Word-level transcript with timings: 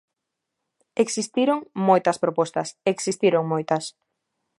Existiron 1.03 1.59
moitas 1.87 2.17
propostas, 2.23 2.67
existiron 2.93 3.43
moitas. 3.51 3.83